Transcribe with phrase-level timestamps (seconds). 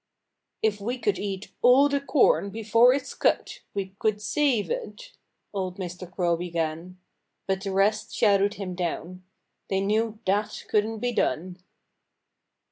[0.63, 5.11] "If we could eat all the corn before it's cut, we could save it"
[5.53, 6.11] old Mr.
[6.11, 6.97] Crow began.
[7.45, 9.23] But the rest shouted him down.
[9.69, 11.59] They knew that couldn't be done.